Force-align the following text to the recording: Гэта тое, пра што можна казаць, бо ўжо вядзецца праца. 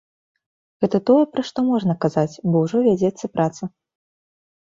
Гэта 0.85 1.01
тое, 1.09 1.17
пра 1.35 1.43
што 1.49 1.59
можна 1.67 1.93
казаць, 2.07 2.33
бо 2.49 2.57
ўжо 2.65 2.77
вядзецца 2.89 3.25
праца. 3.37 3.63